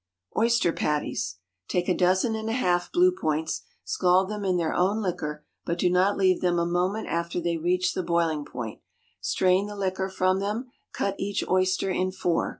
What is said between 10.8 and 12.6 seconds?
cut each oyster in four.